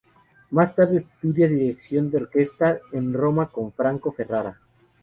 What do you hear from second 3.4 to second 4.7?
con Franco Ferrara.